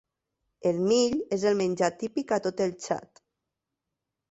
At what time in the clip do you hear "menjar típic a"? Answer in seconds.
1.59-2.41